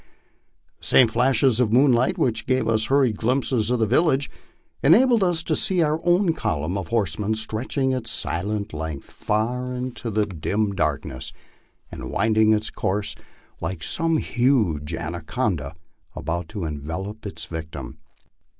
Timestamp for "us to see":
5.23-5.83